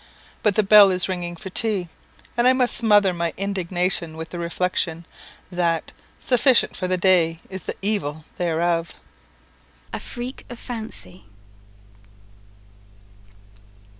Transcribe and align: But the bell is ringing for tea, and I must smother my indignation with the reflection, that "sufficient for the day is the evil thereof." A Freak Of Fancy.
But 0.41 0.55
the 0.55 0.63
bell 0.63 0.89
is 0.89 1.07
ringing 1.07 1.35
for 1.35 1.51
tea, 1.51 1.87
and 2.35 2.47
I 2.47 2.53
must 2.53 2.75
smother 2.75 3.13
my 3.13 3.35
indignation 3.37 4.17
with 4.17 4.29
the 4.31 4.39
reflection, 4.39 5.05
that 5.51 5.91
"sufficient 6.19 6.75
for 6.75 6.87
the 6.87 6.97
day 6.97 7.37
is 7.51 7.65
the 7.65 7.75
evil 7.83 8.25
thereof." 8.39 8.95
A 9.93 9.99
Freak 9.99 10.43
Of 10.49 10.57
Fancy. 10.57 11.25